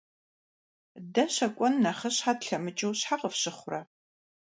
[1.13, 3.81] Дэ щэкӀуэн нэхъыщхьэ тлъэмыкӀыну щхьэ къыфщыхъурэ?